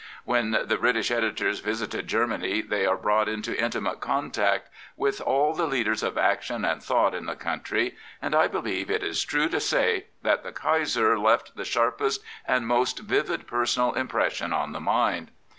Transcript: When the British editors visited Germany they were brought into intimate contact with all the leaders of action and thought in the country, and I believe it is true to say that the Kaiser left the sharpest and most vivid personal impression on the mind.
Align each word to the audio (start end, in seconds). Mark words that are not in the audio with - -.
When 0.25 0.49
the 0.65 0.77
British 0.79 1.11
editors 1.11 1.59
visited 1.59 2.07
Germany 2.07 2.61
they 2.63 2.87
were 2.87 2.97
brought 2.97 3.29
into 3.29 3.55
intimate 3.63 3.99
contact 3.99 4.67
with 4.97 5.21
all 5.21 5.53
the 5.53 5.67
leaders 5.67 6.01
of 6.01 6.17
action 6.17 6.65
and 6.65 6.81
thought 6.81 7.13
in 7.13 7.27
the 7.27 7.35
country, 7.35 7.95
and 8.19 8.33
I 8.33 8.47
believe 8.47 8.89
it 8.89 9.03
is 9.03 9.23
true 9.23 9.47
to 9.49 9.59
say 9.59 10.07
that 10.23 10.41
the 10.41 10.53
Kaiser 10.53 11.19
left 11.19 11.55
the 11.55 11.65
sharpest 11.65 12.23
and 12.47 12.65
most 12.65 12.97
vivid 12.97 13.45
personal 13.45 13.93
impression 13.93 14.51
on 14.53 14.71
the 14.71 14.81
mind. 14.81 15.29